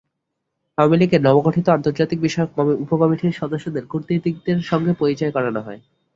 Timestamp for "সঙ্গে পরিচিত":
4.63-5.29